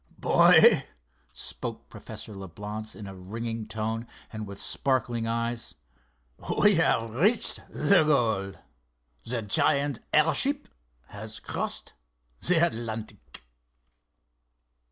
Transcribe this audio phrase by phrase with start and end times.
[0.17, 0.85] "Boy,"
[1.31, 5.75] spoke Professor Leblance, in a ringing tone and with sparkling eyes,
[6.59, 8.53] "we have reached goal!
[9.25, 10.67] The giant airship
[11.09, 11.93] has crossed
[12.39, 13.43] the Atlantic!"